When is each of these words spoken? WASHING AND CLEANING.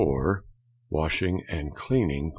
WASHING 0.89 1.43
AND 1.47 1.75
CLEANING. 1.75 2.29